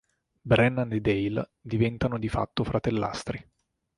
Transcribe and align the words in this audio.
Brennan 0.41 0.91
e 0.93 0.99
Dale 0.99 1.51
diventano 1.61 2.17
di 2.17 2.27
fatto 2.27 2.63
fratellastri. 2.63 3.47